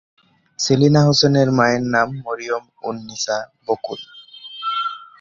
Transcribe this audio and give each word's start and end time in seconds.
সেলিনা 0.59 1.01
হোসেনের 1.07 1.49
মায়ের 1.57 1.83
নাম 1.93 2.09
মরিয়ম-উন-নিসা 2.25 3.37
বকুল। 3.65 3.99